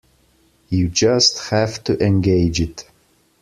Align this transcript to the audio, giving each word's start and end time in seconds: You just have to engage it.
You 0.69 0.89
just 0.89 1.37
have 1.49 1.83
to 1.83 2.03
engage 2.03 2.59
it. 2.59 2.89